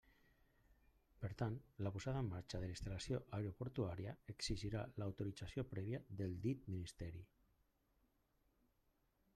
[1.25, 1.57] Per tant,
[1.87, 7.25] la posada en marxa de la instal·lació aeroportuària exigirà l'autorització prèvia del dit ministeri.